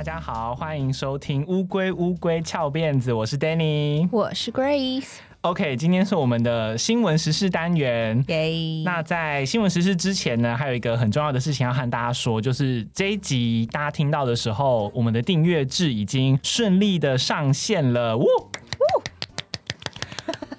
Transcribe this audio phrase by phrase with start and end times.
[0.00, 5.18] 大家好，欢迎收听《乌龟乌龟翘辫子》，我是 Danny，我是 Grace。
[5.42, 8.24] OK，今天是我们的新闻时事单元。
[8.82, 18.16] 那在新闻时事之前呢，还有一个很重要的事情要和大家说，就是这一集大家听到的时候，我们的订阅制已经顺利的上线了。
[18.16, 18.24] 呜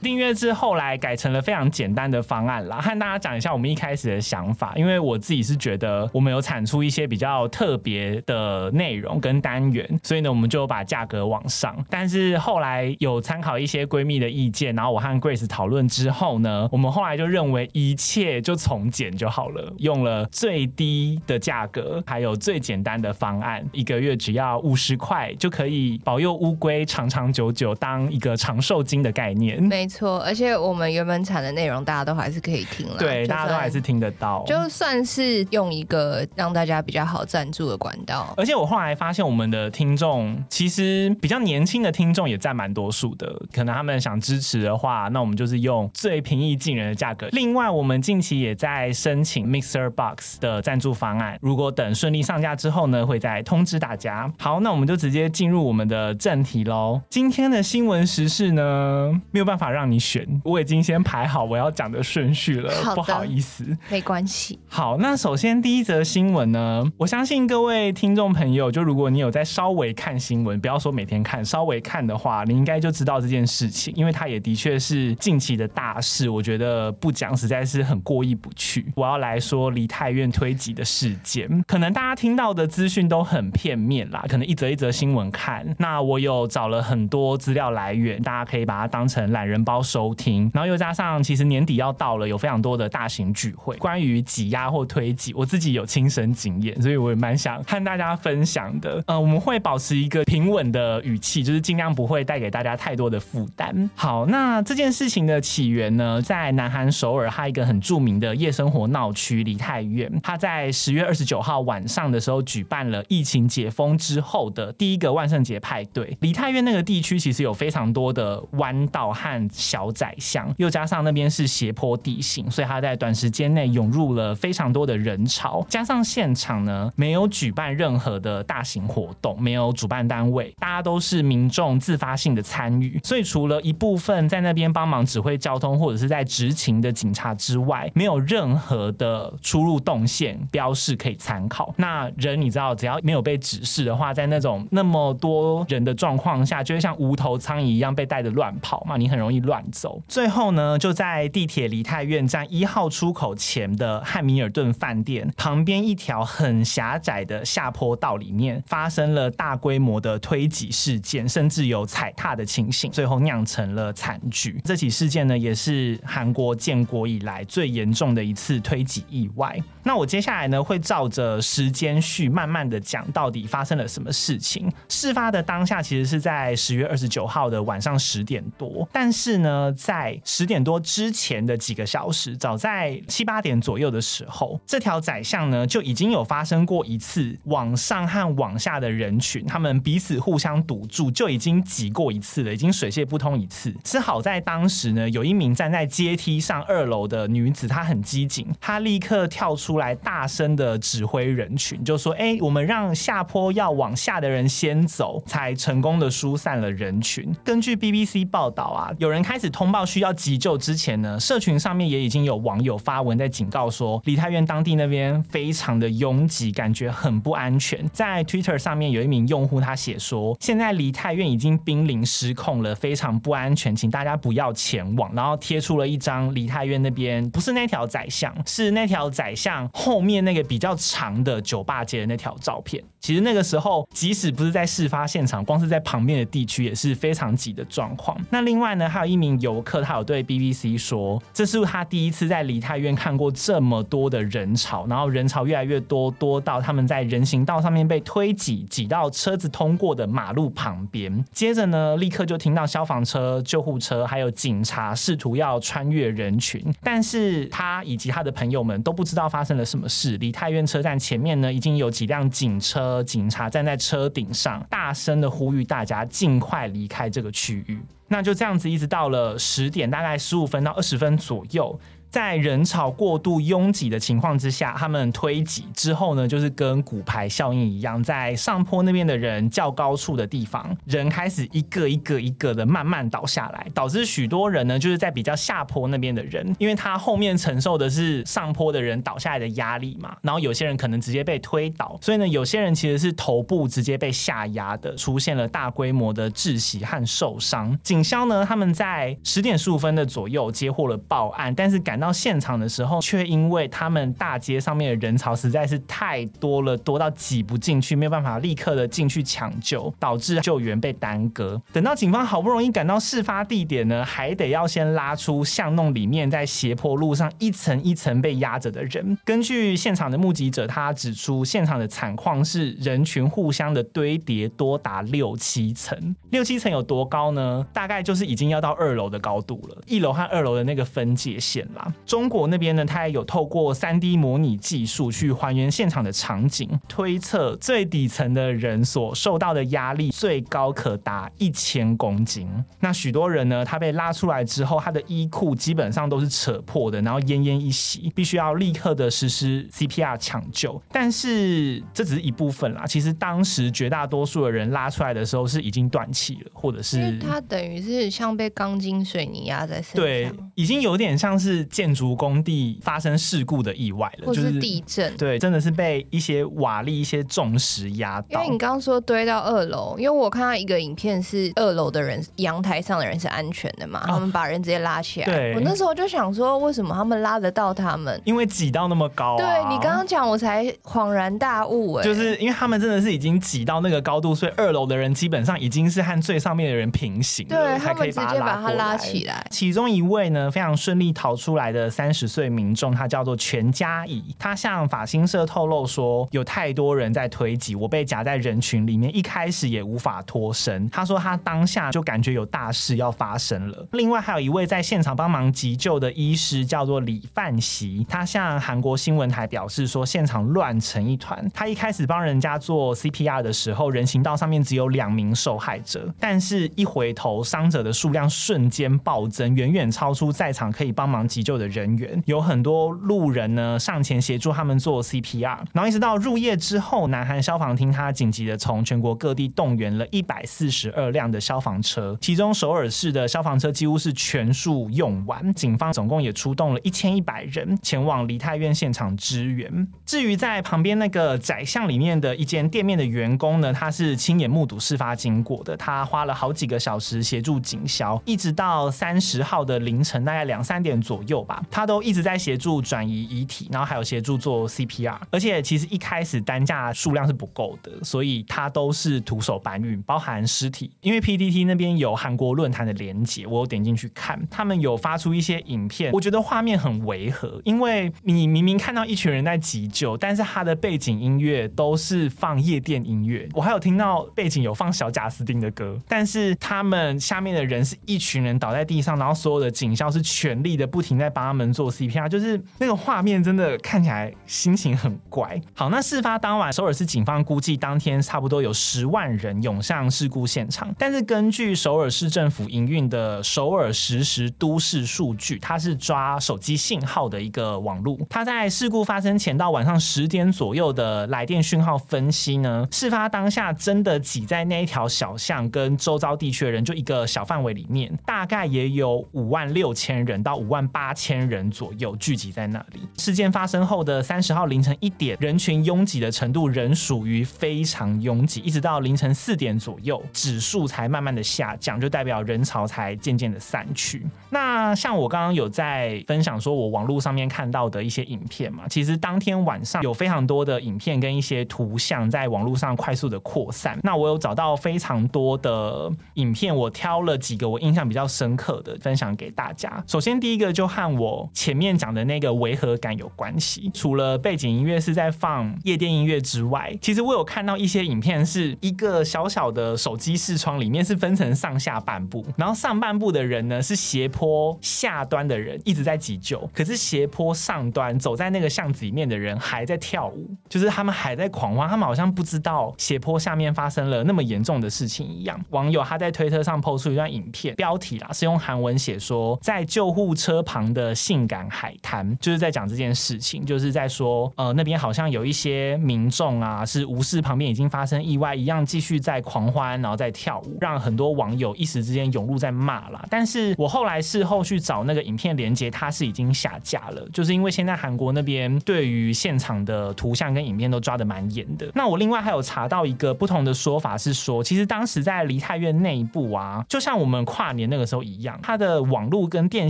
[0.01, 4.73] 订阅制后来改成了非常简单的方案啦，和大家讲一下我们一开始的想法。
[4.75, 11.75] 因为我自己是觉得我们有产出一些比较特别的内容跟单元，所以呢，我们就把价格往上。
[11.89, 29.61] 但是后来有参考一些闺蜜的意见，然后我和 Grace 讨论之后呢，我们后来就认为一切就从简就好了，用了最低的价格，还有最简单的方案，一个月只要五十块就可以保佑乌龟长长久久，当一个长寿金的概念。
[29.61, 38.33] 没错，而且我们原本产的内容大家都还是可以听了，对，大家都还是听得到，就算是用一个让大家比较好赞助的管道。
[38.37, 47.27] 而且我后来发现，我们的听众其实比较年轻的听众也占蛮多数的，可能他们想支持的话，那我们就是用最平易近人的价格。
[47.33, 54.31] 另外，我们近期也在申请 Mixer Box 的赞助方案，如果等顺利上架之后呢，会再通知大家。
[54.39, 57.01] 好，那我们就直接进入我们的正题喽。
[57.09, 59.80] 今天的新闻时事呢，没有办法让。
[59.81, 64.59] 让你选，我已经先排好我要讲的顺序了，好，不好意思，没关系。
[64.67, 78.85] 好，那首先第一则新闻呢，我相信各位听众朋友，就如果你有在稍微看新闻，不要说每天看，稍微看的话，你应该就知道这件事情，因为它也的确是近期的大事，我觉得不讲实在是很过意不去。
[78.95, 85.65] 我要来说梨泰院推挤的事件，可能大家听到的资讯都很片面啦，可能一则一则新闻看。
[85.79, 89.70] 那我有找了很多资料来源，大家可以把它当成懒人包。
[89.71, 99.01] 包收听，然后又加上其实年底要到了，有非常多的大型聚会，关于挤压或推挤，我自己有亲身经验，所以我也蛮想和大家分享的。
[99.07, 103.89] 呃，我们会保持一个平稳的语气，就是尽量不会带给大家太多的负担。
[103.95, 116.17] 好，那这件事情的起源呢，在南韩首尔，它一个很著名的夜生活闹区梨泰院，它在十月二十九号晚上的时候举办了疫情解封之后的第一个万圣节派对。
[116.19, 125.63] 梨泰院那个地区其实有非常多的弯道和小窄巷，又加上那边是斜坡地形，所以他在短时间内涌入了非常多的人潮。
[125.69, 132.99] 加上现场呢，没有举办任何的大型活动，没有主办单位，大家都是民众自发性的参与。
[133.03, 141.73] 所以除了一部分在那边帮忙指挥交通或者是在执勤的警察之外，没有任何的出入动线标示可以参考。
[141.77, 164.57] 那人你知道，只要没有被指示的话，在那种那么多人的状况下，就会像无头苍蝇一样被带着乱跑嘛，你很容易乱乱走，最后呢，就在地铁梨泰院站一号出口前的汉米尔顿饭店旁边一条很狭窄的下坡道里面，发生了大规模的推挤事件，甚至有踩踏的情形，最后酿成了惨剧。
[164.63, 169.53] 这起事件呢，也是韩国建国以来最严重的一次推挤意外。
[169.83, 174.71] 那我接下来呢，会照着时间序慢慢的讲，到底发生了什么事情。
[174.87, 193.73] 事发的当下，其实是在十月二十九号的晚上十点多，但是呢，在十点多之前的几个小时，早在七八点左右的时候，这条窄巷呢就已经有发生过一次往上和往下的人群，他们彼此互相堵住，就已经挤过一次了，已经水泄不通一次。
[193.83, 217.87] 是好在当时呢，有一名站在阶梯上二楼的女子，她很机警，她立刻跳出来，大声的指挥人群，就说：“哎，我们让下坡要往下的人先走，才成功的疏散了人群。”根据 BBC 报道啊，有人开始通报需要急救之前呢，社群上面也已经有网友发文在警告说，梨泰院当地那边非常的拥挤，感觉很不安全。
[217.89, 225.13] 在 Twitter 上面有一名用户他写说，现在梨泰院已经濒临失控了，非常不安全，请大家不要前往。
[225.13, 232.83] 然后贴出了一张梨泰院那边不是那条窄巷，是那条窄巷后面那个比较长的酒吧街的那条照片。
[232.99, 238.15] 其实那个时候，即使不是在事发现场，光是在旁边的地区也是非常挤的状况。
[238.29, 251.23] 那另外呢，还有一名游客，他有对 BBC 说，这是他第一次在梨泰院看过这么多的人潮，然后人潮越来越多，多到他们在人行道上面被推挤，挤到车子通过的马路旁边。
[251.31, 260.17] 接着呢，立刻就听到消防车、救护车还有警察试图要穿越人群，但是他以及他的朋友们都不知道发生了什么事。
[260.17, 267.81] 梨泰院车站前面呢，已经有几辆警车、警察站在车顶上，大声的呼吁大家尽快离开这个区域。
[268.11, 271.79] 那就这样子，一直到了十点，大概十五分到二十分左右。
[272.11, 297.79] 在人潮过度拥挤的情况之下，他们推挤之后呢，就是跟骨牌效应一样，在上坡那边的人较高处的地方，人开始一个一个一个的慢慢倒下来，导致许多人呢，就是在比较下坡那边的人，因为他后面承受的是上坡的人倒下来的压力嘛，然后有些人可能直接被推倒，所以呢，有些人其实是头部直接被下压的，出现了大规模的窒息和受伤。
[297.81, 311.61] 警消呢，他们在十点十五分的左右接获了报案，但是赶到现场的时候，却因为他们大街上面的人潮实在是太多了，多到挤不进去，没有办法立刻的进去抢救，导致救援被耽搁。
[311.71, 319.17] 等到警方好不容易赶到事发地点呢，还得要先拉出巷弄里面在斜坡路上一层一层被压着的人。
[319.23, 326.15] 根据现场的目击者，他指出现场的惨况是人群互相的堆叠，多达六七层。
[326.31, 327.65] 六七层有多高呢？
[327.71, 331.90] 大概就是已经要到二楼的高度了，一楼和二楼的那个分界线啦。
[332.05, 342.47] 中国那边呢，他也有透过 3D 模拟技术去还原现场的场景，推测最底层的人所受到的压力最高可达一千公斤。
[342.79, 350.81] 那许多人呢，他被拉出来之后，他的衣裤基本上都是扯破的，然后奄奄一息，必须要立刻的实施 CPR 抢救。
[350.91, 368.39] 但是这只是一部分啦，其实当时绝大多数的人拉出来的时候是已经断气了，或者是他等于是像被钢筋水泥压在身上，对，已经有点像是建筑工地发生事故的意外了，或是地震，就是，对，真的是被一些瓦砾、一些重石压到。
[368.39, 375.25] 因为你刚刚说堆到二楼，因为我看到一个影片是二楼的人阳台上的人是安全的嘛，哦，他们把人直接拉起来。
[375.25, 378.21] 对，我那时候就想说，为什么他们拉得到他们？
[378.25, 379.37] 因为挤到那么高，啊。
[379.37, 389.43] 对，你刚刚讲，我才恍然大悟，哎，就是因为他们真的是已经挤到那个高度，所以二楼的人基本上已经是和最上面的人平行了，对，才可以把他拉，把他拉起来。
[389.49, 392.91] 其中一位呢，非常顺利逃出来的三十岁民众。
[392.91, 400.89] 他叫做全家乙，他向法新社透露说，有太多人在推挤，我被夹在人群里面，一开始也无法脱身。
[400.89, 403.87] 他说他当下就感觉有大事要发生了。
[403.93, 411.49] 另外还有一位在现场帮忙急救的医师叫做李范习，他向韩国新闻台表示说，现场乱成一团。
[411.53, 422.71] 他一开始帮人家做 CPR 的时候，人行道上面只有两名受害者，但是一回头，伤者的数量瞬间暴增，远远超出在场可以帮忙急救的人员，有很多。
[423.03, 439.87] 路人呢上前协助他们做 CPR，然后一直到入夜之后，南韩消防厅他紧急的从全国各地动员了一百四十二辆的消防车，其中首尔市的消防车几乎是全数用完，警方总共也出动了一千一百人前往梨泰院现场支援。
[440.05, 452.81] 至于在旁边那个窄巷里面的一间店面的员工呢，他是亲眼目睹事发经过的，他花了好几个小时协助警消，一直到三十号的凌晨大概两三点左右吧，他都一直在协助。
[452.81, 460.91] 转移遗体，然后还有协助做 CPR，而且其实一开始担架数量是不够的，所以他都是徒手搬运，包含尸体。
[461.01, 482.61] 因为 PDT 那边有韩国论坛的连结，我有点进去看，他们有发出一些影片，我觉得画面很违和，因为你明明看到一群人在急救，但是他的背景音乐都是放夜店音乐，我还有听到背景有放小贾斯汀的歌，但是他们下面的人是一群人倒在地上，然后所有的警校是全力的不停在帮他们做 CPR，就是。
[482.77, 485.59] 那个画面真的看起来心情很怪。
[485.73, 490.93] 好，那事发当晚，首尔市警方估计当天差不多有十万人涌向事故现场。
[490.97, 498.17] 但是根据首尔市政府营运的首尔实时都市数据，它是抓手机信号的一个网络。
[498.29, 511.20] 它在事故发生前到晚上十点左右的来电讯号分析呢，事发当下真的挤在那一条小巷跟周遭地区的人，就一个小范围里面，大概也有五万六千人到五万八千。
[511.21, 513.07] 千人左右聚集在那里。
[513.19, 524.25] 事件发生后的三十号凌晨一点，人群拥挤的程度仍属于非常拥挤，一直到凌晨四点左右，指数才慢慢的下降，就代表人潮才渐渐的散去。
[524.49, 533.99] 那像我刚刚有在分享说，我网络上面看到的一些影片嘛，其实当天晚上有非常多的影片跟一些图像在网络上快速的扩散。
[534.01, 540.03] 那我有找到非常多的影片，我挑了几个我印象比较深刻的分享给大家。
[540.07, 543.89] 首先第一个就和我前面讲的那个违和感有关系。
[543.93, 565.59] 除了背景音乐是在放夜店音乐之外，其实我有看到一些影片，是一个小小的手机视窗里面是分成上下半部，然后上半部的人呢是斜坡下端的人一直在急救，可是斜坡上端走在那个巷子里面的人还在跳舞，就是他们还在狂欢，他们好像不知道斜坡下面发生了那么严重的事情一样。
[565.69, 583.25] 网友他在推特上抛出一段影片，标题啦是用韩文写说，在救护车旁的的性感海滩，就是在讲这件事情，就是在说呃那边好像有一些民众啊是无视旁边已经发生意外一样，继续在狂欢，然后在跳舞，让很多网友一时之间涌入在骂啦。
[583.29, 591.89] 但是我后来事后去找那个影片连接，它是已经下架了，就是因为现在韩国那边对于现场的图像跟影片都抓得蛮严的。
[591.95, 599.89] 那我另外还有查到一个不同的说法是说，其实当时在梨泰院内部啊，就像我们跨年那个时候一样，它的网络跟电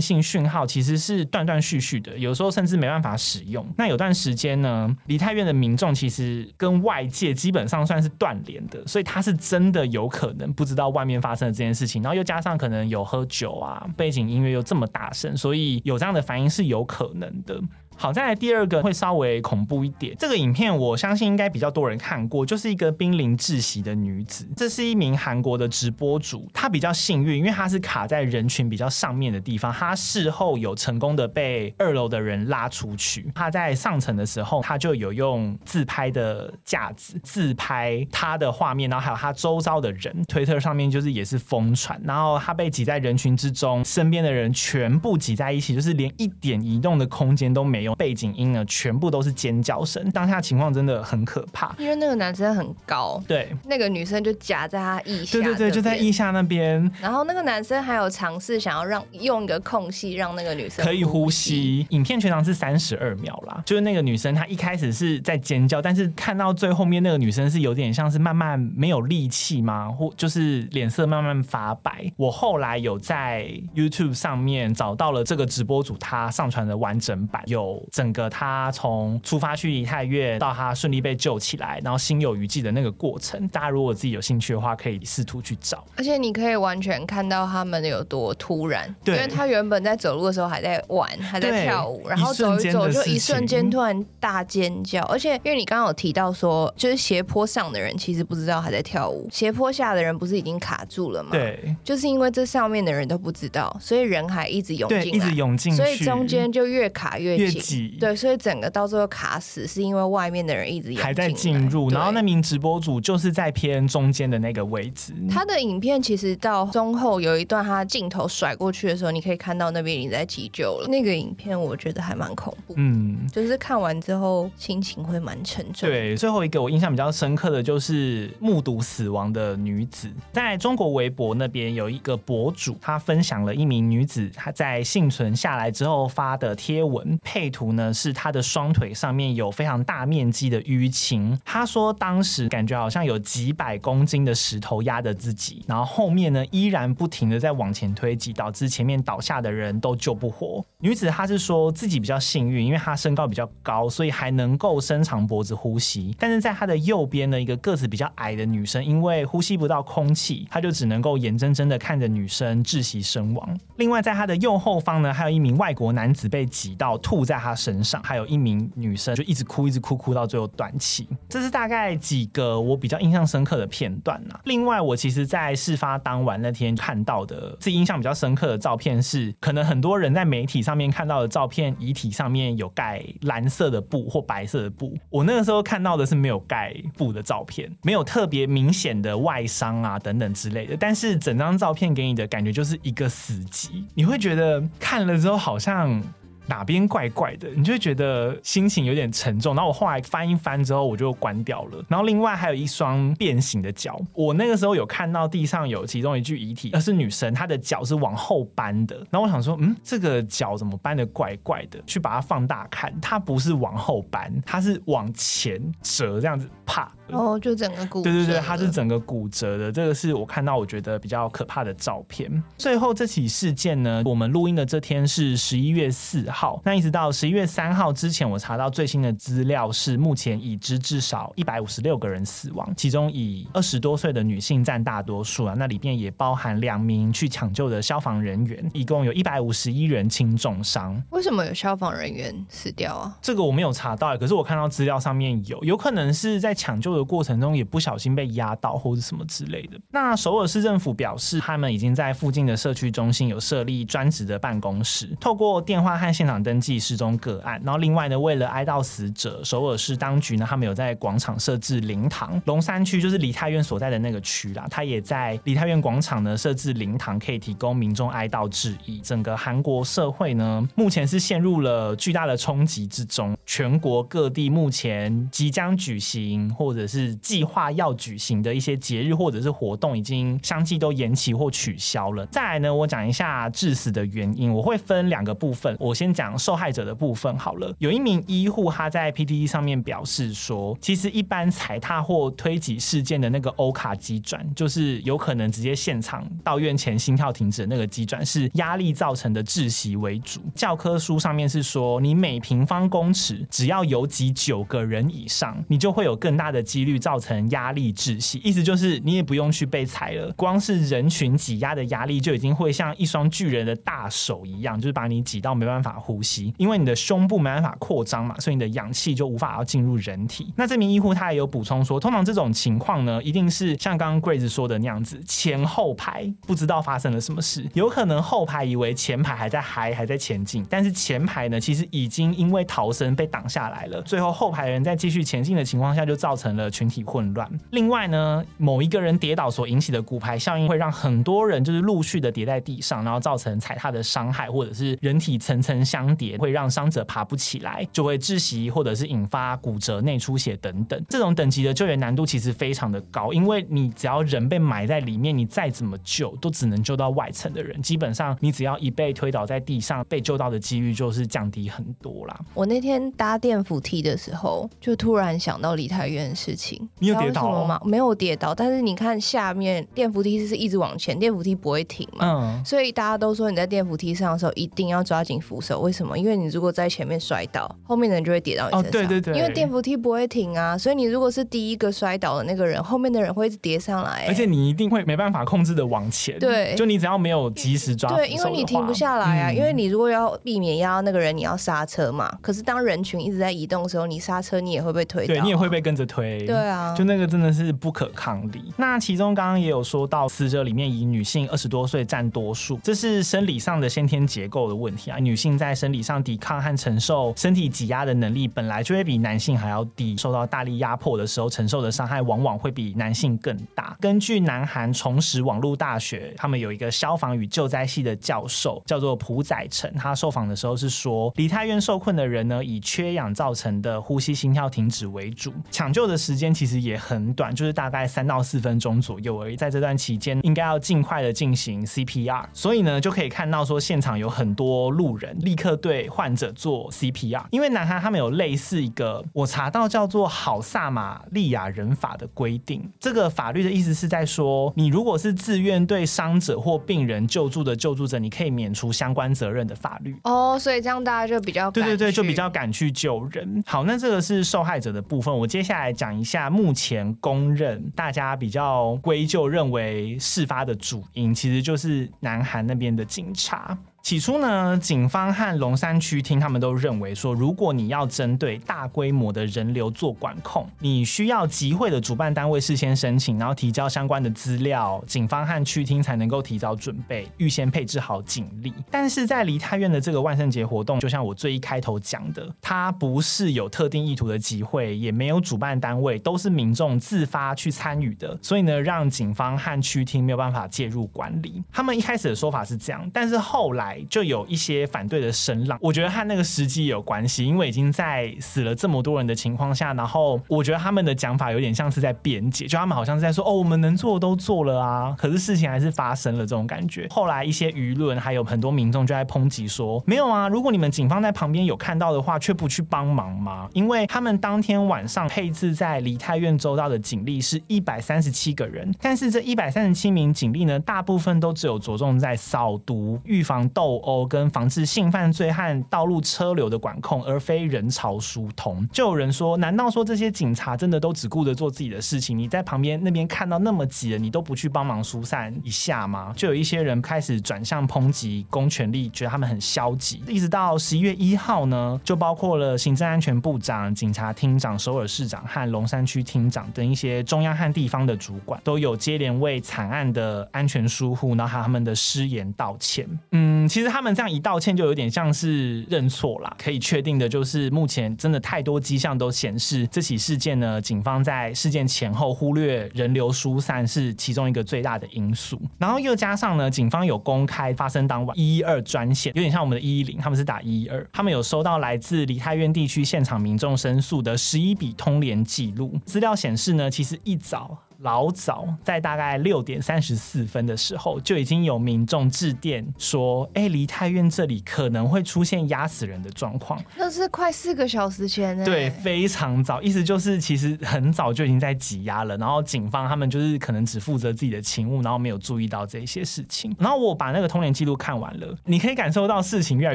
[0.00, 3.66] 信讯号其实是断断续续的，有时候甚至没办法使用。
[3.76, 17.60] 那有段时间呢，梨泰院的民众其实跟外界基本上算是断联的，所以他是真的有可能不知道外面发生了这件事情，然后又加上可能有喝酒啊，背景音乐又这么大声，所以有这样的反应是有可能的。
[17.96, 20.14] 好，再来第二个会稍微恐怖一点。
[20.18, 24.48] 这个影片我相信应该比较多人看过，就是一个濒临窒息的女子。
[24.56, 29.72] 这是一名韩国的直播主，她比较幸运，因为她是卡在人群比较上面的地方。
[29.72, 33.30] 她事后有成功的被二楼的人拉出去。
[33.34, 40.24] 她在上层的时候，她就有用自拍的架子自拍她的画面，然后还有她周遭的人。
[40.26, 47.94] 推特上面就是也是疯传，然后她被挤在人群之中，身边的人全部挤在一起，就是连一点移动的空间都没有。
[48.02, 51.72] 背景音呢，全部都是尖叫声，当下情况真的很可怕。
[51.78, 56.90] 因为那个男生很高，对，那个女生就夹在他腋下，对对对，就在腋下那边。
[57.00, 61.86] 然后那个男生还有尝试想要让用一个空隙让那个女生可以呼吸。
[61.90, 69.88] 影片全长是三十二秒啦，就是那个女生她一开始是在尖叫，但是看到最后面那个女生是有点像是慢慢没有力气吗？
[69.88, 72.10] 或就是脸色慢慢发白。
[72.16, 73.46] 我后来有在
[73.76, 77.71] YouTube 上面找到了这个直播主他上传的完整版，有。
[77.90, 85.84] 整个他从出发去梨泰院到他顺利被救起来，然后心有余悸的那个过程，大家如果自己有兴趣的话，可以试图去找。
[85.96, 95.02] 而且你可以完全看到他们有多突然，对，因为他原本在走路的时候还在玩，还在跳舞，然后走一走就一瞬间突然大尖叫。
[95.04, 101.30] 而且因为你刚刚有提到说，就是斜坡上的人其实不知道还在跳舞，斜坡下的人不是已经卡住了吗？
[101.32, 107.61] 对，就是因为这上面的人都不知道，所以人还一直涌进来，一直涌进去，所以中间就越卡越紧。
[107.98, 115.12] 对，所以整个到最后卡死，是因为外面的人一直还在进入，然后那名直播主就是在偏中间的那个位置。
[115.30, 120.88] 他的影片其实到中后有一段，他镜头甩过去的时候，你可以看到那边已经在急救了。
[120.88, 125.88] 那个影片我觉得还蛮恐怖，嗯，就是看完之后心情会蛮沉重。
[125.88, 141.38] 对，最后一个我印象比较深刻的就是目睹死亡的女子，在中国微博那边有一个博主，他分享了一名女子她在幸存下来之后发的贴文，配图呢是他的双腿上面有非常大面积的淤青。
[141.44, 150.64] 他说当时感觉好像有几百公斤的石头压着自己，然后后面呢依然不停的在往前推挤，导致前面倒下的人都救不活。
[150.78, 156.16] 女子她是说自己比较幸运，因为她身高比较高，所以还能够伸长脖子呼吸。
[156.18, 163.58] 但是在她的右边的一个个子比较矮的女生，因为呼吸不到空气，她就只能够眼睁睁的看着女生窒息身亡。
[163.76, 171.08] 另外在她的右后方呢，还有一名外国男子被挤到吐在他身上，还有一名女生就一直哭，一直哭，哭到最后断气。
[171.28, 174.40] 这是大概几个我比较印象深刻的片段啊。
[174.44, 184.96] 另外，我其实在事发当晚那天看到的，自己印象比较深刻的照片是，可能很多人在媒体上面看到的照片，遗体上面有盖蓝色的布或白色的布。
[185.10, 190.76] 我那个时候看到的是没有盖布的照片，没有特别明显的外伤啊等等之类的。
[190.76, 196.00] 但是整张照片给你的感觉就是一个死寂，你会觉得看了之后好像。
[196.46, 199.54] 哪边怪怪的，你就会觉得心情有点沉重。
[199.54, 201.84] 然后我后来翻一翻之后，我就关掉了。
[201.88, 208.96] 然后另外还有一双变形的脚，我那个时候有看到地上有其中一具遗体，而是女生，她的脚是往后搬的。
[209.10, 211.80] 然后我想说，嗯，这个脚怎么搬的怪怪的？
[211.86, 216.90] 去把它放大看，它不是往后搬，它是往前折，这样子，啪。
[217.08, 218.02] 哦，就整个骨。
[218.02, 219.70] 对对对，它是整个骨折的。
[219.70, 222.42] 这个是我看到我觉得比较可怕的照片。
[222.56, 226.60] 最后这起事件呢，我们录音的这天是十一月四号。
[226.64, 235.54] 那一直到十一月三号之前，我查到最新的资料是，目前已知至少一百五十六个人死亡，其中以二十多岁的女性占大多数啊。
[235.56, 241.00] 那里面也包含两名去抢救的消防人员，一共有一百五十一人轻重伤。
[241.10, 243.16] 为什么有消防人员死掉啊？
[243.22, 247.02] 这个我没有查到，可是我看到资料上面有，有可能是在抢救的。
[247.12, 249.78] 过程中也不小心被压到或者什么之类的。
[249.90, 257.60] 那首尔市政府表示，他们已经在附近的社区中心有设立专职的办公室，透过电话和现场登记失踪个案。
[257.64, 262.40] 然后另外呢，为了哀悼死者，首尔市当局呢，他们有在广场设置灵堂。
[262.44, 269.00] 龙山区就是梨泰院所在的那个区啦，他也在梨泰院广场呢设置灵堂，可以提供民众哀悼致意。
[269.00, 273.36] 整个韩国社会呢，目前是陷入了巨大的冲击之中。
[273.44, 282.24] 全国各地目前即将举行或者是计划要举行的一些节日或者是活动，已经相继都延期或取消了。
[282.26, 285.76] 再来呢，我讲一下致死的原因，我会分两个部分。
[285.80, 287.74] 我先讲受害者的部分好了。
[287.78, 300.40] 有一名医护他在 p t e 上面表示说，其实一般踩踏或推挤事件的那个欧卡机转，就是有可能直接现场到院前心跳停止的那个机转，是压力造成的窒息为主。
[300.54, 320.52] 教科书上面是说，你每平方公尺只要有挤九个人以上，你就会有更大的几率造成压力窒息，意思就是你也不用去被踩了，光是人群挤压的压力就已经会像一双巨人的大手一样，就是把你挤到没办法呼吸，因为你的胸部没办法扩张嘛，所以你的氧气就无法要进入人体。
[320.56, 337.48] 那这名医护他也有补充说，通常这种情况呢，一定是像刚刚 Grace 说的那样子，前后排不知道发生了什么事，有可能后排以为前排还在嗨，还在前进，但是前排呢，其实已经因为逃生被挡下来了，最后后排人在继续前进的情况下，就造成了群体混乱。
[337.70, 350.98] 另外呢，某一个人跌倒所引起的骨牌效应，会让很多人就是陆续的跌在地上，然后造成踩踏的伤害，或者是人体层层相叠，会让伤者爬不起来，就会窒息，或者是引发骨折、内出血等等。
[351.10, 357.82] 这种等级的救援难度其实非常的高，因为你只要人被埋在里面，你再怎么救都只能救到外层的人。
[357.82, 362.40] 基本上，你只要一被推倒在地上，被救到的几率就是降低很多啦。
[362.54, 366.88] 我那天搭电扶梯的时候，就突然想到梨泰院的事情。
[367.00, 367.78] 你有跌倒吗？
[367.84, 376.16] 没有跌倒，但是你看下面电扶梯是一直往前，电扶梯不会停嘛，嗯，所以大家都说你在电扶梯上的时候一定要抓紧扶手，为什么？
[376.18, 378.88] 因为你如果在前面摔倒，后面的人就会跌到你身上。
[378.88, 386.38] 哦，对对对，因为电扶梯不会停啊，所以你如果是第一个摔倒的那个人，后面的人会一直跌上来，而且你一定会没办法控制的往前。
[386.38, 392.32] 对，就你只要没有及时抓，对，因为你停不下来啊，嗯，因为你如果要避免压到那个人，你要刹车嘛。
[392.40, 396.44] 可是当人群一直在移动的时候，你刹车你也会被推倒，啊，对，你也会被跟着推。
[396.46, 398.72] 对啊，就那个真的是不可抗力。
[398.76, 405.18] 那其中刚刚也有说到，死者里面以女性二十多岁占多数，这是生理上的先天结构的问题啊。
[405.18, 413.96] 女性在生理上抵抗和承受身体挤压的能力本来就会比男性还要低，受到大力压迫的时候承受的伤害往往会比男性更大。
[414.00, 429.56] 根据南韩重实网络大学，他们有一个消防与救灾系的教授叫做朴载成，他受访的时候是说，梨泰院受困的人呢，以缺氧造成的呼吸心跳停止为主，抢救的时间其实也很短，就是大概三到四分钟左右而已。
[429.56, 432.44] 在这段期间，应该要尽快的进行 CPR。
[432.52, 437.44] 所以呢，就可以看到说，现场有很多路人立刻对患者做 CPR。
[437.50, 442.90] 因为南韩他们有类似一个我查到叫做好撒玛利亚人法的规定。
[442.98, 450.16] 这个法律的意思是在说，你如果是自愿对伤者或病人救助的救助者，你可以免除相关责任的法律。
[450.24, 453.62] 哦，所以这样大家就比较对对对，就比较敢去救人。
[453.66, 455.36] 好，那这个是受害者的部分。
[455.36, 463.76] 我接下来讲一下目前公认大家比较归咎认为事发的主因，其实就是南韩那边的警察。
[464.02, 478.74] 起初呢，警方和龙山区厅他们都认为说，如果你要针对大规模的人流做管控，你需要集会的主办单位事先申请，然后提交相关的资料，警方和区厅才能够提早准备，预先配置好警力。
[478.90, 491.62] 但是在梨泰院的这个万圣节活动，就像我最一开头讲的，它不是有特定意图的集会，也没有主办单位，都是民众自发去参与的，所以呢，让警方和区厅没有办法介入管理。
[491.70, 493.91] 他们一开始的说法是这样，但是后来。
[494.08, 495.78] 就有一些反对的声浪。
[495.80, 507.06] 我觉得和那个时机有关系，因为已经在死了这么多人的情况下，然后我觉得他们的讲法有点像是在辩解，就他们好像是在说哦，我们能做的都做了啊，可是事情还是发生了这种感觉。
[507.10, 513.68] 后来一些舆论还有很多民众就在抨击说，没有啊，如果你们警方在旁边有看到的话，却不去帮忙吗？
[513.72, 528.86] 因为他们当天晚上配置在梨泰院周遭的警力是一百三十七个人，但是这一百三十七名警力呢，大部分都只有着重在扫毒、预防斗斗殴跟防治性犯罪和道路车流的管控，而非人潮疏通。
[528.92, 532.38] 就有人说，难道说这些警察真的都只顾着做自己的事情？
[532.38, 536.32] 你在旁边那边看到那么挤了，你都不去帮忙疏散一下吗？
[536.36, 540.22] 就有一些人开始转向抨击公权力，觉得他们很消极。
[540.28, 553.08] 一直到十一月一号呢，就包括了行政安全部长、警察厅长、首尔市长和龙山区厅长等一些中央和地方的主管，都有接连为惨案的安全疏忽，然后还有他们的失言道歉。
[553.32, 556.54] 嗯，其实他们这样一道歉，就有点像是认错啦。
[556.62, 565.58] 可以确定的就是，目前真的太多迹象都显示，这起事件呢，警方在事件前后忽略人流疏散是其中一个最大的因素。
[565.78, 575.98] 然后又加上呢，警方有公开发生当晚一一二专线，有点像我们的一一零，他们是打一一二，他们有收到来自梨泰院地区现场民众申诉的十一笔通联记录。
[576.04, 577.78] 资料显示呢，其实一早。
[578.02, 588.64] 老早在大概六点三十四分的时候，就已经有民众致电说：“哎、欸，梨泰院这里可能会出现压死人的状况。”那是快四个小时前呢。
[588.64, 592.36] 对，非常早，意思就是其实很早就已经在挤压了。
[592.38, 596.74] 然后警方他们就是可能只负责自己的勤务，然后没有注意到这些事情。
[596.80, 599.94] 然后我把那个通联记录看完了，你可以感受到事情越来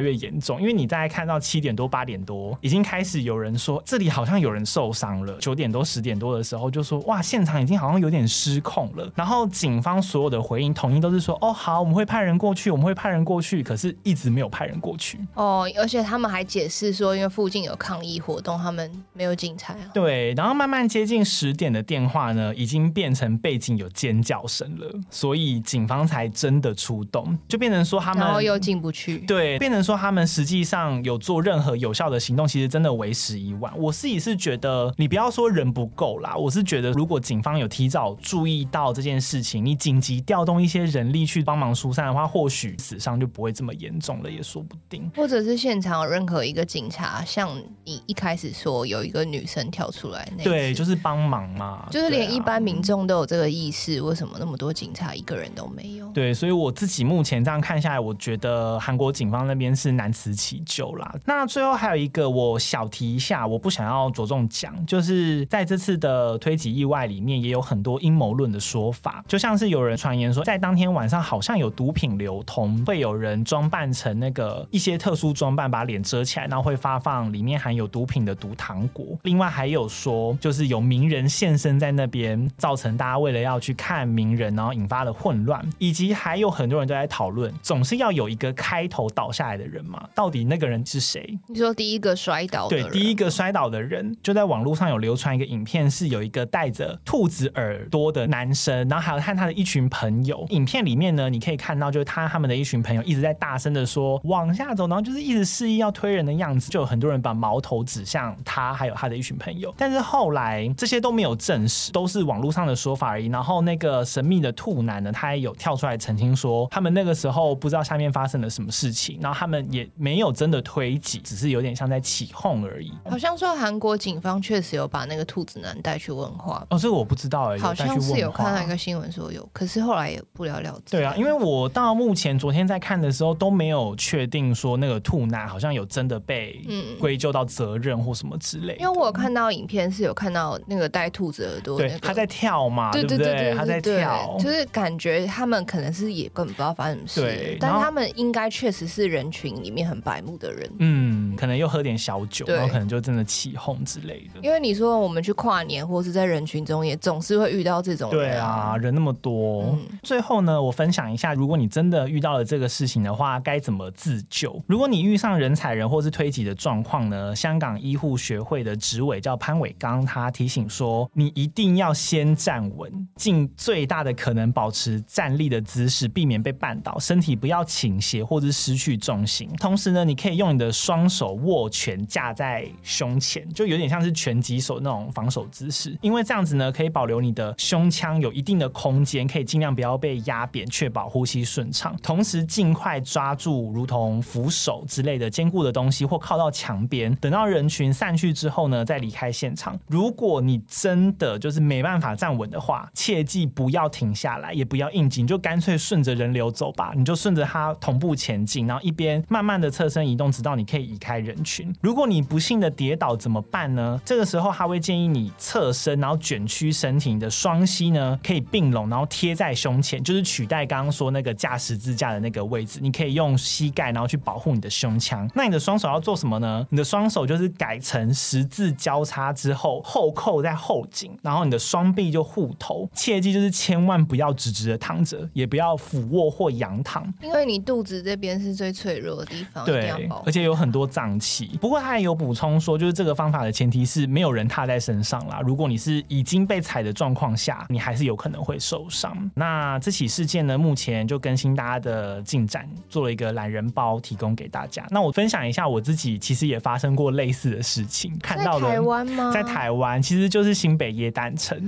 [0.00, 5.36] 越严重，因为你大概看到七点多八点多，已经开始有人说这里好像有人受伤了。
[5.40, 15.18] 九点多十点多的时候就说：“哇，现场已经好像。”有点失控了，然后警方所有的回应统一都是说：“哦，好，我们会派人过去，我们会派人过去。”可是一直没有派人过去。
[15.34, 19.74] 哦，而且他们还解释说，因为附近有抗议活动，他们没有警察。
[19.92, 29.18] 对，然后慢慢接近十点的电话呢，已经变成背景有尖叫声了，所以警方才真的出动，就变成说他们然后又进不去。
[29.18, 33.72] 对，变成说他们实际上有做任何有效的行动，其实真的为时已晚。
[33.76, 45.10] 我自己是觉得，你不要说人不够啦，我是觉得如果警方有提早注意到这件事情，你紧急调动一些人力去帮忙疏散的话，或许死伤就不会这么严重了，也说不定。
[45.16, 47.48] 或者是现场有任何一个警察，像
[47.84, 56.06] 你一开始说有一个女生跳出来那，对，就是帮忙嘛，就是连一般民众都有这个意识，为什么那么多警察一个人都没有？
[56.12, 61.14] 对，所以我自己目前这样看下来，我觉得韩国警方那边是难辞其咎啦。
[61.24, 79.04] 那最后还有一个我小提一下，我不想要着重讲，就是在这次的推挤意外里面，也有很多阴谋论的说法，就像是有人传言说，在当天晚上好像有毒品流通，会有人装扮成那个一些特殊装扮，把脸遮起来，然后会发放里面含有毒品的毒糖果。
[79.24, 85.62] 另外还有说，就是有名人现身在那边，造成大家为了要去看名人，然后引发了混乱。
[85.78, 90.08] 以及还有很多人都在讨论，总是要有一个开头倒下来的人嘛？
[90.14, 91.38] 到底那个人是谁？
[91.48, 92.88] 你说第一个摔倒的人？
[92.88, 98.48] 对，第一个摔倒的人就在网络上有流传一个影片，是有一个戴着兔子耳朵的男。
[98.54, 100.46] 生，然后还有看他的一群朋友。
[100.50, 106.70] 影片里面呢，你可以看到，就是他他们的一群朋友一直在大声的说往下走，然后就是一直示意要推人的样子。
[106.70, 109.72] 就有很多人把矛头指向他，还有他的一群朋友。
[109.76, 113.26] 但是后来这些都没有证实，都是网络上的说法而已。
[113.26, 122.92] 然后那个神秘的兔男呢，他也有跳出来澄清说，他们那个时候不知道下面发生了什么事情，然后他们也没有真的推挤，只是有点像在起哄而已。
[123.10, 126.66] 好像说韩国警方确实有把那个兔子男带去问话。
[126.70, 128.30] 哦，这个我不知道哎，好像是有。
[128.30, 130.96] 看到一个新闻说有，可是后来也不了了之。
[130.96, 136.60] 对啊，因为我到目前昨天在看的时候都没有确定说那个兔男好像有真的被
[137.00, 138.76] 归咎到责任或什么之类。
[138.78, 143.54] 因为我有看到影片是有看到那个戴兔子耳朵，对，他在跳嘛，对对对？
[143.54, 154.40] 他在跳，就是感觉他们可能是也根本不知道发生什么事，对，但他们应该确实是人群里面很白目的人，嗯，可能又喝点小酒，然后可能就真的起哄之类的。
[154.42, 158.18] 因为你说我们去跨年或是在人群中，也总是会遇到这种人。
[158.18, 159.62] 对啊，人那么多。
[159.64, 164.60] 嗯、最后呢，我分享一下，如果你真的遇到了这个事情的话，该怎么自救？
[164.66, 167.34] 如果你遇上人踩人或是推挤的状况呢？
[167.34, 179.48] 香港医护学会的执委叫潘伟刚，他提醒说，你一定要先站稳，尽最大的可能保持站立的姿势，避免被绊倒，身体不要倾斜或者失去重心。
[179.58, 187.27] 同时呢，你可以用你的双手握拳架在胸前，就有点像是拳击手那种防守姿势，因为这样子呢，可以保留你。
[187.28, 191.94] 你的胸腔有一定的空间，可以尽量不要被压扁，确保呼吸顺畅。
[192.02, 199.78] 同时，尽快抓住如同扶手之类的坚固的东西，或靠到墙边，等到人群散去之后呢，再离开现场。
[199.88, 206.92] 如果你真的就是没办法站稳的话，切记不要停下来，也不要硬挤，就干脆顺着人流走吧。
[206.96, 211.70] 你就顺着它同步前进，然后一边慢慢的侧身移动，直到你可以移开人群。
[211.82, 214.00] 如果你不幸的跌倒怎么办呢？
[214.04, 222.78] 这个时候他会建议你侧身，然后卷曲身体，你的双膝呢可以并拢，然后贴在胸前，就是取代刚刚说那个驾驶支架的那个位置。
[222.80, 225.28] 你可以用膝盖，然后去保护你的胸腔。
[225.34, 226.64] 那你的双手要做什么呢？
[226.70, 232.88] 你的双手就是改成十字交叉之后，后扣在后颈，然后你的双臂就护头。
[232.94, 239.64] 切记就是千万不要直直的躺着，也不要俯卧或仰躺，因为你肚子这边是最脆弱的地方。
[239.64, 241.58] 对，而且有很多脏器。
[241.60, 245.40] 不过他也有补充说，就是这个方法的前提是没有人踏在身上啦。
[245.44, 249.16] 如果你是已经被踩的状况下，你还是有可能会受伤。
[249.34, 254.86] 那这起事件呢，目前就更新大家的进展，做了一个懒人包提供给大家。
[254.90, 258.68] 那我分享一下我自己，其实也发生过类似的事情，看到的。
[258.68, 259.30] 台湾吗？
[259.32, 261.58] 在台湾，其实就是新北耶诞城。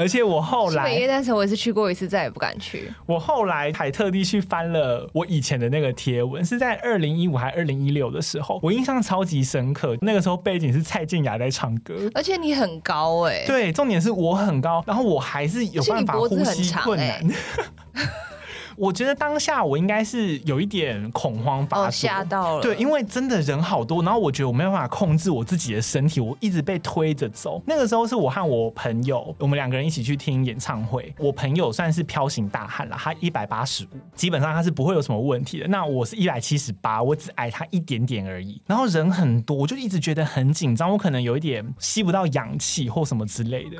[0.00, 2.90] 而且我后来，耶诞城我也是去过一次，再也不敢去。
[3.04, 9.94] 我后来还特地去翻了我以前的那个贴文，是在二零一五还二零一六的时候，我印象超级深刻。
[10.00, 13.46] 那个时候背景是蔡健雅在唱歌，而且你很高哎、欸。
[13.46, 17.20] 对，重点是我很高，然后我还是有办法呼吸困难。
[18.80, 22.62] 我觉得当下我应该是有一点恐慌发作，吓到了。
[22.62, 27.62] 对，因为真的人好多，然后我觉得我没有办法控制我自己的身体，我一直被推着走。
[27.66, 31.14] 那个时候是我和我朋友，我们两个人一起去听演唱会。
[31.18, 35.68] 我朋友算是飘型大汉了，他一百八十五，基本上他是不会有什么问题的。
[35.68, 38.58] 那我是一百七十八，我只矮他一点点而已。
[38.66, 43.76] 然后人很多，我就一直觉得很紧张，我可能有一点吸不到氧气或什么之类的。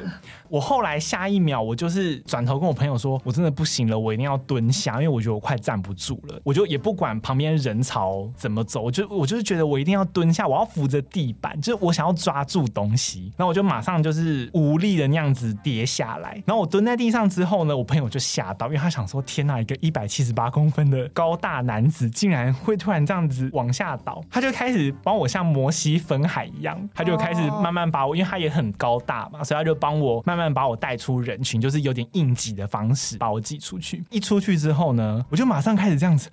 [0.51, 34.03] 我后来下一秒，我就是转头跟我朋友说：“我真的不行了，我一定要蹲下。”因为我觉得我快站不住了，我就也不管旁边人潮怎么走，我就我就是觉得我一定要蹲下，我要扶着地板，就是我想要抓住东西，然后我就马上就是无力的那样子跌下来，然后我蹲在地上之后呢，我朋友就吓到，因为他想说天哪，一个一百七十八公分的高大男子竟然会突然这样子往下倒，他就开始帮我像摩西分海一样，他就开始慢慢把我，因为他也很高大嘛，所以他就帮我慢慢把我带出人群，就是有点应急的方式把我挤出去。
[34.11, 36.31] 一出去之后后呢，我就马上开始这样子。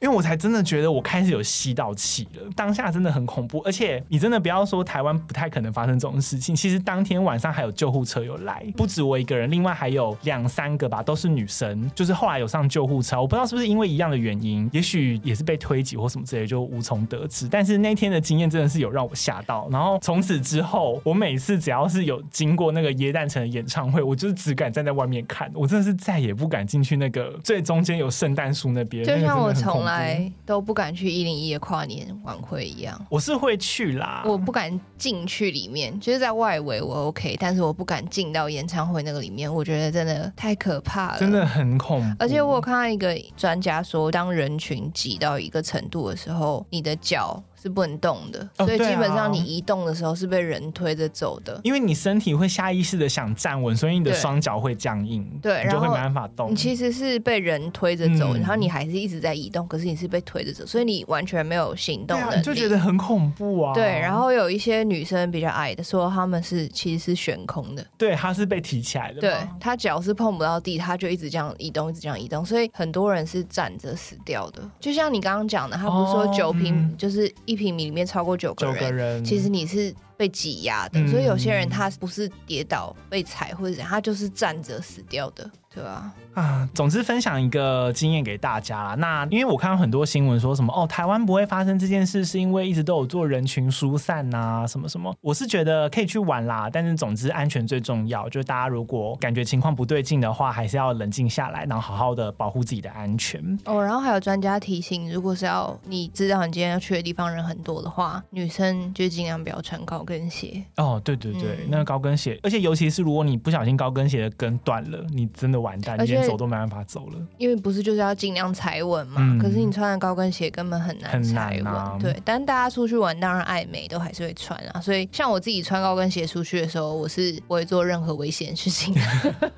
[0.00, 17.48] 因为我才真的觉得我开始有吸到气了，当下真的很恐怖，而且你真的不要说台湾不太可能发生这种事情，其实当天晚上还有救护车有来，不止我一个人，另外还有两三个吧，都是女生，就是后来有上救护车，我不知道是不是因为一样的原因，也许也是被推挤或什么之类，就无从得知。
[17.48, 29.94] 但是那天的经验真的是有让我吓到，然后从此之后，我每次只要是有经过那个耶诞城的演唱会，我就是只敢站在外面看，我真的是再也不敢进去那个最中间有圣诞树那边，就像我从来。
[29.94, 42.16] 来都不敢去一零一的跨年晚会一样，我是会去啦，我不敢进去里面，就是在外围我 OK，但是我不敢进到演唱会那个里面，我觉得真的太可怕了，真的很恐怖。
[42.18, 47.42] 而且我有看到一个专家说，当人群挤到一个程度的时候，你的脚。
[47.64, 56.50] 是不能动的，所以基本上你移动的时候是被人推着走的，因为你身体会下意识的想站稳，所以你的双脚会僵硬，对，你就会没办法动。
[56.50, 63.72] 你其实是被人推着走，然后你还是一直在移动，可是你是被推着走，所以你完全没有行动能力，就觉得很恐怖啊。
[63.72, 74.62] 对，然后有一些女生比较矮的说她们是其实是悬空的，对，她是被提起来的，对，她脚是碰不到地，她就一直这样移动，一直这样移动，所以很多人是站着死掉的。
[74.78, 78.36] 就像你刚刚讲的，她不是说九平就是一平米里面超过。
[78.36, 85.50] 九个人，其实你是被挤压的，嗯，所以有些人他不是跌倒被踩或者怎样，他就是站着死掉的。
[85.74, 88.94] 对啊，啊，总之分享一个经验给大家啦。
[88.94, 95.12] 那因为我看到很多新闻说什么哦，台湾不会发生这件事，是因为一直都有做人群疏散呐，什么什么。
[95.20, 98.28] 我是觉得可以去玩啦，但是总之安全最重要。
[98.28, 103.42] 就是大家如果感觉情况不对劲的话，还是要冷静下来，然后好好的保护自己的安全。
[103.64, 110.62] 哦，然后还有专家提醒，如果是要你知道你今天要去的地方人很多的话，女生就尽量不要穿高跟鞋。
[110.76, 115.63] 哦，对对对，嗯、那个高跟鞋，而且尤其是如果你不小心高跟鞋的跟断了，你真的。
[115.64, 117.18] 完蛋，你连走都没办法走了。
[117.38, 119.38] 因为不是就是要尽量踩稳嘛、嗯？
[119.38, 121.98] 可是你穿的高跟鞋根本很难踩稳、啊。
[121.98, 124.80] 对，但大家出去玩当然爱美，都还是会穿啊。
[124.80, 129.00] 所以像我自己穿高跟鞋出去的时候，我是不会做任何危险的事情的，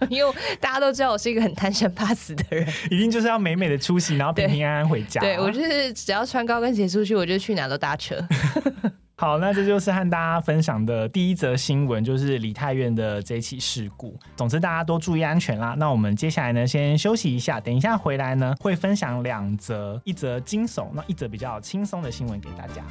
[0.08, 5.20] 因为大家都知道我是一个很贪生怕死的人，一定就是要美美的出席，然后平平安安回家。
[5.20, 8.16] 对，对我就是只要穿高跟鞋出去，我就去哪都搭车。
[9.18, 14.14] 好，那这就是和大家分享的第一则新闻，就是李泰院的这起事故。
[14.36, 15.74] 总之，大家多注意安全啦。
[15.78, 22.84] 那我们接下来呢，先休息一下，等一下回来呢，会分享两则，一则惊悚，那一则比较轻松的新闻给大家。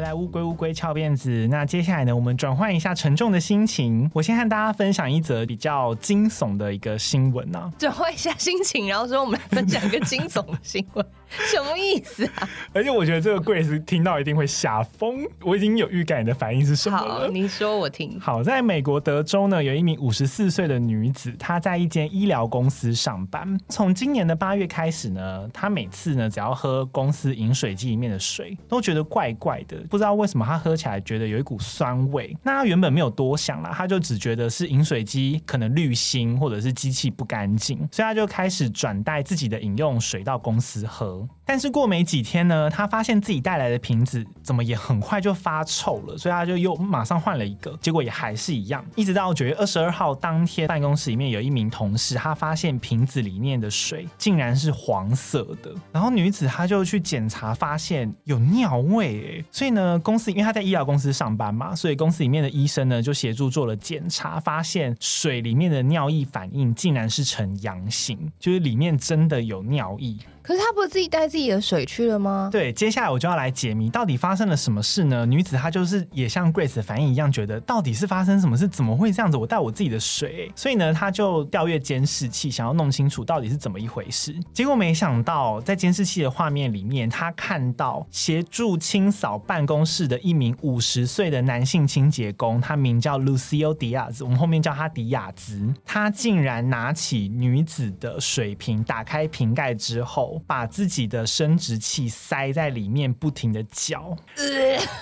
[0.00, 4.10] 来乌龟乌龟翘辫子，那接下来呢，我们转换一下沉重的心情。
[4.14, 7.72] 我先和大家分享一则比较惊悚的一个新闻呢、啊。
[7.78, 11.06] 转换一下心情，然后说我们来分享一个惊悚的新闻。
[11.50, 12.48] 什么意思啊？
[12.72, 15.24] 而且我觉得这个 Grace 听到一定会吓疯。
[15.42, 17.20] 我已经有预感你的反应是什么了。
[17.20, 18.18] 好，你说我听。
[18.20, 23.58] 好，在美国德州呢，有一名五十四岁的女子，她在一间医疗公司上班。
[23.68, 32.36] 从今年的八月开始呢，她每次呢，只要喝公司饮水机里面的水，都觉得怪怪的，不知道为什么她喝起来觉得有一股酸味。
[32.42, 41.19] 那她原本没有多想啦，她就只觉得是饮水机可能滤芯或者是机器不干净，所以她就开始转带自己的饮用水到公司喝。
[41.44, 48.84] 但是过没几天呢，他发现自己带来的瓶子怎么也很快就发臭了，所以他就又马上换了一个，结果也还是一样。
[48.94, 55.74] 一直到九月二十二号当天，办公室里面有一名同事，他发现瓶子里面的水竟然是黄色的。
[55.92, 70.16] 然后女子她就去检查，发现有尿味，所以呢，公司因为她在医疗公司上班嘛，所以公司里面的医生呢就协助做了检查，发现水里面的尿液反应竟然是呈阳性，就是里面真的有尿液。
[70.50, 72.48] 可是他不是自己带自己的水去了吗？
[72.50, 75.24] 对，接下来我就要来解谜，到底发生了什么事呢？
[75.24, 78.66] 女子她就是也像 Grace 的反应一样，觉得到底是发生什么事？
[78.66, 79.36] 怎么会这样子？
[79.36, 84.34] 我带我自己的水，所以呢，她就调阅监视器，想要弄清楚到底是怎么一回事。
[84.52, 95.72] 结果没想到，在监视器的画面里面，她看到协助清扫办公室的一名五十岁的男性清洁工，他名叫 Lucio Diaz，我们后面叫他迪亚兹。
[95.84, 100.39] 他竟然拿起女子的水瓶，打开瓶盖之后。
[100.46, 104.16] 把自己的生殖器塞在里面，不停的搅，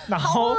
[0.07, 0.55] 然后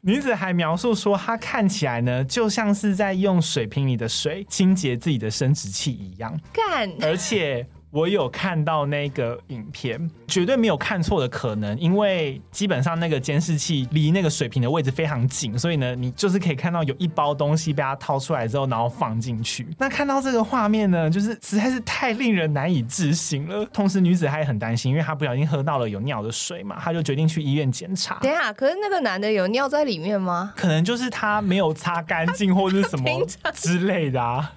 [0.00, 7.66] 女子还描述说，她看起来呢，就像是在用水瓶里的水清洁自己的生殖器一样，干，而且。
[7.90, 19.66] 我有看到那个影片，绝对没有看错的可能，因为基本上那个监视器离那个水瓶的位置非常近，所以呢，你就是可以看到有一包东西被他掏出来之后，然后放进去。
[19.78, 23.64] 那看到这个画面呢，就是实在是太令人难以置信了。
[23.72, 28.18] 同时，女子还很担心，因为她不小心喝到了有尿的水嘛，她就决定去医院检查。
[28.20, 30.52] 等一下，可是那个男的有尿在里面吗？
[30.54, 33.08] 可能就是他没有擦干净，或者是什么
[33.54, 34.52] 之类的啊。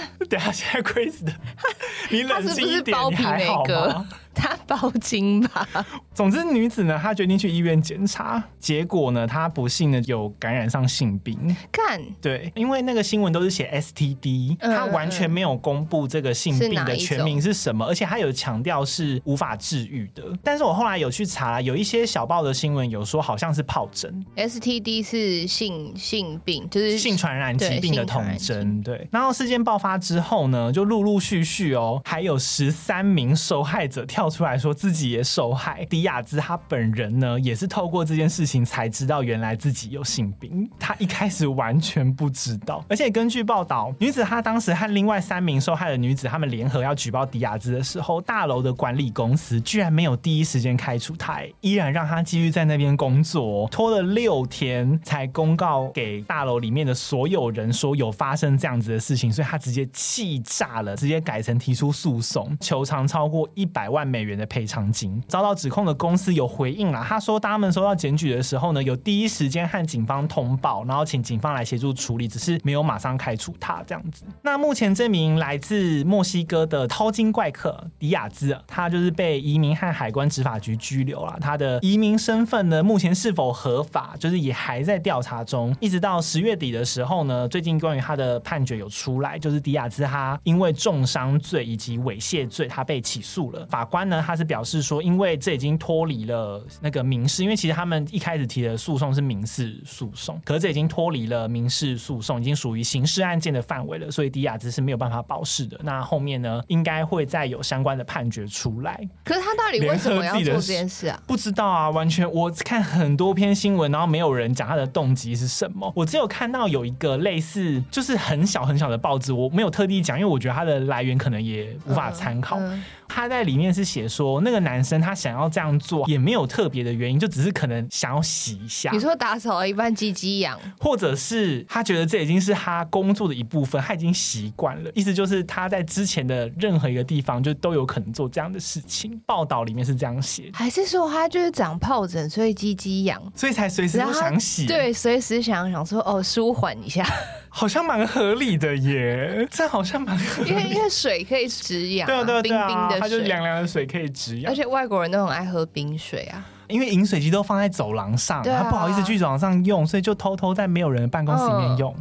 [0.28, 1.32] 等下，现在 Grace 的，
[2.10, 4.08] 你冷静一点，你还好吗？
[4.34, 5.66] 她包茎吧。
[6.14, 11.38] 总之，女子呢，她决定去医院检查，结果呢，她不幸呢有感染上性病。
[11.70, 20.22] 看，对，因为那个新闻都是写 STD，她完全没有公布这个性病的全名是什么，而且她有强调是无法治愈的。
[20.42, 24.24] 但是我后来有去查，有一些小报的新闻有说好像是疱疹。
[24.36, 28.82] STD 是性性病，就是性传染疾病的统称。
[28.82, 34.21] 对，然后事件爆发之后呢，就陆陆续续哦，还有十三名受害者跳。
[34.22, 42.84] 跳出来说自己也受害，迪亚兹他本人呢，也是透过这件事情才知道原来自己有性病，他一开始完全不知道。
[42.88, 67.02] 而且根据报道，女子她当时和另外三名受害的女子，他们联合要举报迪亚兹的时候，大楼的管理公司居然没有第一时间开除他，依然让他继续在那边工作，拖了六天才公告给大楼里面的所有人说有发生这样子的事情，所以他直接气炸了，直接改成提出诉讼，求偿超过一百万美元的赔偿金，遭到指控的公司有回应了。
[67.02, 74.26] 他说，他们收到检举的时候呢，有第一时间和警方通报，然后请警方来协助处理，只是没有马上开除他这样子。
[74.42, 81.38] 那目前这名来自墨西哥的淘金怪客迪亚兹，他就是被移民和海关执法局拘留了。
[81.40, 85.74] 他的移民身份呢，目前是否合法，就是也还在调查中。
[85.80, 93.66] 一直到十月底的时候呢，最近关于他的判决有出来，就是迪亚兹他因为重伤罪以及猥亵罪，他被起诉了。
[93.70, 94.01] 法官。
[94.08, 105.78] 呢，他是表示说，因为这已经脱离了那个民事，因为其实他们一开始提的诉讼是民事诉讼，可是这已经脱离了民事诉讼，已经属于刑事案件的范围了，所以迪亚兹是没有办法保释的。
[105.82, 109.00] 那后面呢，应该会再有相关的判决出来。
[109.24, 111.20] 可是他到底为什么要做这件事啊？
[111.26, 115.92] 不知道啊，完全我看很多篇新闻，然后没有人讲他的动机是什么。
[115.94, 122.58] 我只有看到有一个类似，就是很小很小的报纸，我没有特地讲，因为我觉得它的来源可能也无法参考。
[122.58, 124.32] 嗯嗯他在里面是写说。
[124.40, 128.90] 那个男生他想要这样做也没有特别的原因，就只是可能想要洗一下。
[128.92, 134.90] 你说打扫了一半鸡鸡痒，或者是他觉得这已经是他工作的一部分，他已经习惯了。
[134.94, 139.20] 意思就是他在之前的任何一个地方就都有可能做这样的事情。
[139.26, 144.66] 报道里面是这样写，还是说他就是长疱疹，所以鸡鸡痒，所以才随时都想洗？
[144.66, 147.06] 对，随时想想说哦，舒缓一下，
[147.54, 149.46] 好像蛮合理的耶。
[149.50, 154.50] 这好像蛮合理，因为因为水可以止痒，对啊对啊，冰冰的，它就凉凉的水可以止痒。
[154.50, 161.94] 而且外国人都很爱喝冰水啊，因为饮水机都放在走廊上，他不好意思去走廊上用，所以就偷偷在没有人的办公室里面用。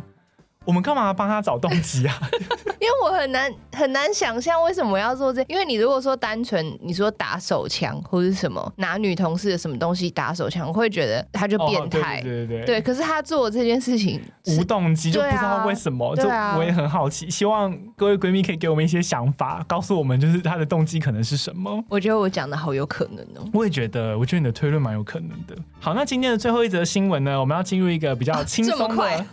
[0.72, 2.18] 我们干嘛要帮他找动机啊？
[2.80, 5.44] 因为我很难很难想象为什么要做这。
[5.50, 12.22] 因为你如果说单纯你说打手枪或者什么拿女同事的什么东西打手枪，我会觉得他就变态。
[12.22, 12.66] 对对对对。
[12.66, 16.16] 对，可是他做这件事情无动机，就不知道为什么。
[16.16, 21.84] 就我也很好奇，希望各位闺蜜可以给我们一些想法，告诉我们就是他的动机可能是什么。
[21.90, 23.46] 我觉得我讲的好有可能哦。
[23.52, 25.56] 我也觉得，我觉得你的推论蛮有可能的。
[25.82, 29.26] 好，那今天的最后一则新闻呢，我们要进入一个比较轻松的。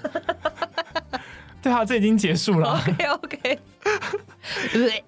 [1.63, 2.71] 对啊，这已经结束了。
[2.71, 3.59] OK OK，
[4.73, 5.05] 对，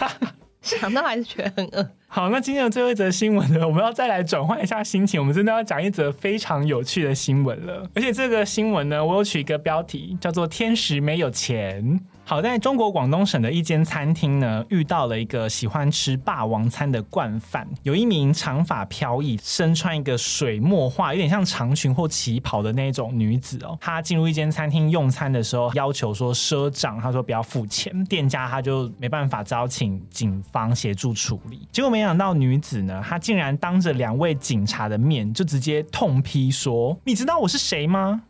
[0.60, 1.88] 想到还是觉得很饿。
[2.08, 7.88] 好，那今天的最后一则新闻呢，我们要再来转换一下心情，我们真的要讲一则非常有趣的新闻了。
[7.94, 12.00] 而且这个新闻呢，我有取一个标题，叫做“天使没有钱”。
[12.24, 17.68] 好，在中国广东省的一间餐厅呢，遇到了一个喜欢吃霸王餐的惯犯。
[17.82, 23.76] 有一名长发飘逸、身穿一个水墨画、有点像长裙或旗袍的那种女子哦。
[23.80, 31.68] 她进入一间餐厅用餐的时候，要求说赊账，她说不要付钱，店家他就没办法，只好请警方协助处理。
[31.70, 38.22] 结果没想到女子呢，她竟然当着两位警察的面，就直接痛批说：“你知道我是谁吗？”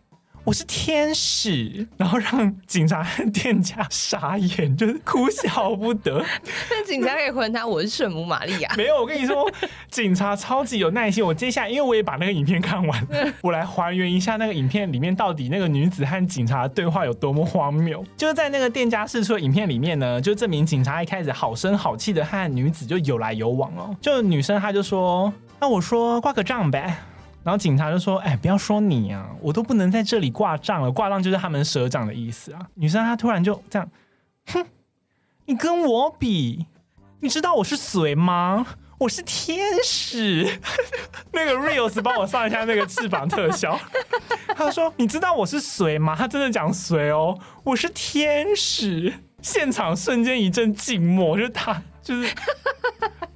[0.45, 6.24] 我是天使，然后让警察和店家傻眼，就是哭笑不得。
[6.68, 9.49] 那警察可以回答：“我是圣母玛利亚。”没有，我跟你说，
[9.88, 11.24] 警察超级有耐心。
[11.24, 13.07] 我接下来，因为我也把那个影片看完，
[13.40, 18.05] 我来还原一下那个影片里面到底那个女子和警察的对话有多么荒谬。
[18.16, 23.97] 就是在那个店家试出的影片里面呢，就证明警察一开始好声好气的和女子就有来有往哦。
[24.01, 26.97] 就女生她就说：“那我说挂个账呗。”
[27.45, 30.90] 然后警察就说：“哎，不要说你啊，我都不能在这里挂账了。
[30.90, 33.88] 挂账就是他们赊账的意思啊。”女生她突然就这样，
[34.47, 34.64] 哼，
[35.47, 36.66] 你跟我比，
[37.20, 38.66] 你知道我是谁吗？
[38.99, 40.61] 我是天使。
[41.32, 43.76] 那个 Reels 帮我上一下那个翅膀特效。
[44.55, 49.12] 他说：“你知道我是谁吗？”他真的讲谁哦，我是天使。
[49.40, 52.32] 现场瞬间一阵静默，就是他就是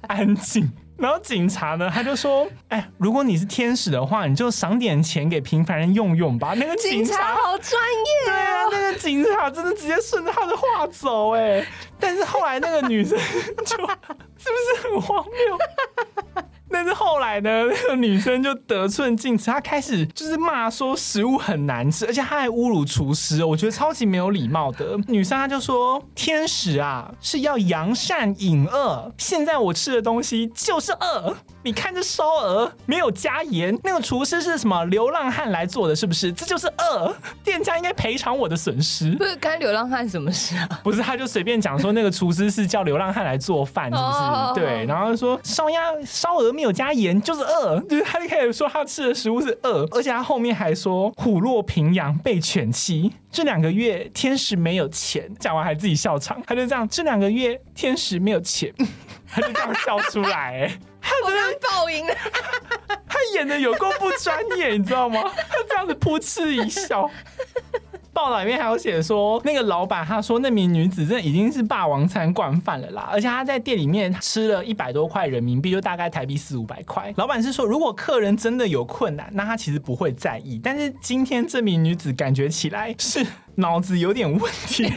[0.03, 0.71] 安静。
[0.97, 8.33] 然后警察呢，他就说：“哎，如果你是天使的话，你就赏点钱给平凡人用用吧。”那个警察，好专业哦。
[8.33, 11.65] 对啊，那个警察真的直接顺着他的话走哎。
[11.99, 13.17] 但是后来那个女生
[13.65, 13.75] 就，
[14.37, 16.43] 是不是很荒谬？
[16.69, 24.97] 但是后来呢， 那个女生就得寸进尺，她开始就是骂说食物很难吃，而且她还侮辱厨师，我觉得超级没有礼貌的。
[25.07, 31.35] 女生她就说：“天使啊，是要扬善引恶，现在我吃的东西就是恶。
[31.67, 36.31] 你看这烧鹅没有加盐，那个厨师是什么流浪汉来做的，是不是？
[36.31, 37.15] 这就是恶。
[37.43, 39.11] 店家应该赔偿我的损失。
[39.15, 40.67] 不是干流浪汉什么事啊？
[40.83, 44.55] 不是，他就随便讲说那个厨师是叫流浪汉来做饭，是不是？Oh.
[44.55, 58.73] 对，然后说烧鸭烧鹅。”没有加盐就是饿，就是他就开始说他吃的食物是饿，而且他后面还说虎落平阳被犬欺，这两个月天使没有钱，讲完还自己笑场，他就这样，这两个月天使没有钱，
[59.29, 62.15] 他就这样笑出来，他真的爆音了，
[63.07, 65.21] 他演的有够不专业，你知道吗？
[65.23, 67.09] 他这样子扑哧一笑。
[68.13, 77.13] 报道里面还有写说，那个老板他说那名女子真的已经是霸王餐惯犯了啦，而且他在店里面吃了一百多块人民币，就大概台币四五百块。
[77.17, 80.59] 老板是说，如果客人真的有困难，那他其实不会在意。
[80.63, 84.91] 但是今天这名女子感觉起来是脑子有点问题，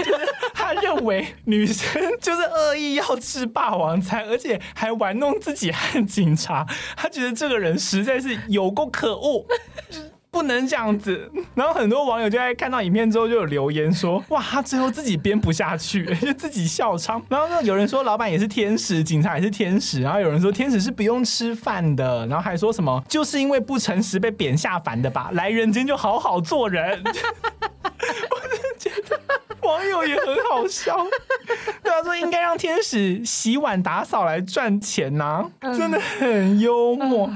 [0.74, 6.64] 他认为女生就是恶意要吃霸王餐，而且还玩弄自己和警察。
[6.96, 9.44] 他觉得这个人实在是有够可恶。
[10.32, 27.02] 不能这样子，然后很多网友就在看到影片之后就有留言说：“哇，他最后自己编不下去， 就自己笑场。”然后呢，有人说老板也是天使，警察也是天使，然后有人说天使是不用吃饭的，然后还说什么就是因为不诚实被贬下凡的吧，来人间就好好做人。
[29.62, 30.96] 网友也很好笑，
[31.82, 37.30] 对啊，说应该让天使洗碗打扫来赚钱呐、啊，真的很幽默。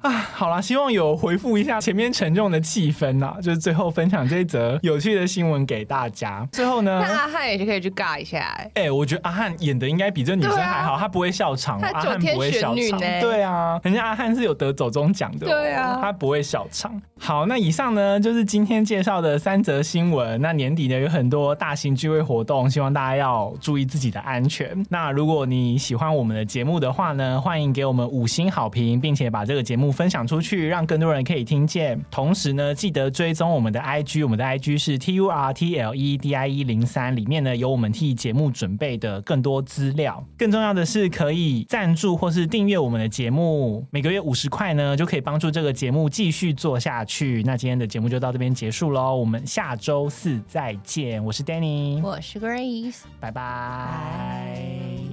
[0.00, 6.46] 啊，好啦，希望有回复一下前面沉重的气氛呐、啊， 就是最后分享这一则有趣的新闻给大家。
[6.52, 8.70] 最后呢，那阿汉也就可以去尬一下、欸。
[8.74, 11.78] 哎、欸，我觉得阿汉演的应该比这女生还好，他、啊、不会笑场。
[11.80, 17.00] 阿汉不会笑场，对啊，人家阿汉是有得走中奖的，对啊，他不会笑场。
[17.18, 20.40] 好，那以上呢就是今天介绍的三则新闻。
[20.40, 24.82] 那年底呢有很多大型聚会活动，希望大家要注意自己的安全。
[24.88, 32.00] 那如果你喜欢我们的节目的话呢，欢迎给我们五星好评，并且把这个节目分享出去，让更多人可以听见。
[32.10, 40.24] 同时呢，记得追踪我们的 IG，我们的 IG 是 T U R T L E D I E 零三，里面呢有我们替节目准备的更多资料。
[40.38, 47.42] 更重要的是，可以赞助或是订阅我们的节目，每个月五十块呢就可以帮助这个节目继续做下去。
[47.44, 51.22] 那今天的节目就到这边结束喽，我们下周四再见。
[51.24, 55.09] 我是 Danny，我是 Grace，拜拜。